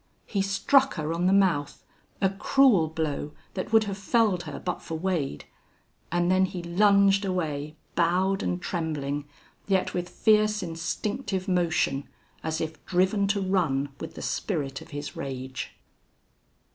[0.25, 1.85] He struck her on the mouth,
[2.21, 5.45] a cruel blow that would have felled her but for Wade:
[6.11, 9.25] and then he lunged away, bowed and trembling,
[9.67, 12.09] yet with fierce, instinctive motion,
[12.43, 15.75] as if driven to run with the spirit of his rage.